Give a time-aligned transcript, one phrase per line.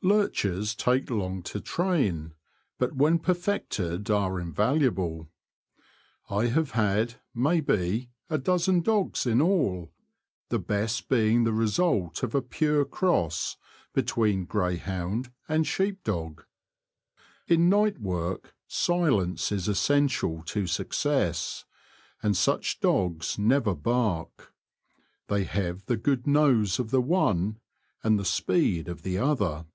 [0.00, 2.34] Lurchers take long to train,
[2.78, 5.28] but when perfected are invaluable.
[6.30, 9.90] I have had, maybe, a dozen dogs in all,
[10.50, 13.56] the best being the result of a pure cross
[13.92, 16.42] between greyhound and sheepdog.
[17.48, 21.64] In night work silence is essen tial to success,
[22.22, 24.54] and such dogs never bark;
[25.26, 27.58] they have the good nose of the one,
[28.04, 29.66] and the speed of the other.